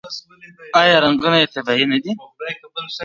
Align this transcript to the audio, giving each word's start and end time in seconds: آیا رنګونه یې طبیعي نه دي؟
آیا 0.81 0.95
رنګونه 1.03 1.37
یې 1.41 1.47
طبیعي 1.55 1.85
نه 1.91 1.97
دي؟ 2.03 2.11